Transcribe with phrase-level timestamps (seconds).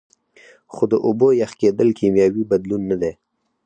[0.73, 3.11] خو د اوبو یخ کیدل کیمیاوي بدلون نه دی